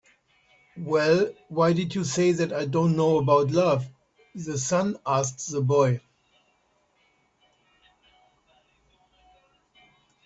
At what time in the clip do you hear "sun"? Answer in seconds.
4.57-4.97